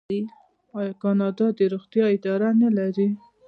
آیا 0.79 0.93
کاناډا 1.01 1.47
د 1.57 1.59
روغتیا 1.73 2.05
اداره 2.15 2.49
نلري؟ 2.61 3.09